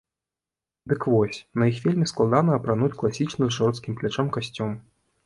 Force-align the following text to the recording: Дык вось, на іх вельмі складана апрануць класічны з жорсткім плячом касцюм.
Дык 0.93 1.01
вось, 1.15 1.35
на 1.63 1.67
іх 1.71 1.77
вельмі 1.83 2.07
складана 2.11 2.55
апрануць 2.61 2.97
класічны 3.03 3.43
з 3.51 3.55
жорсткім 3.59 3.93
плячом 4.01 4.33
касцюм. 4.39 4.73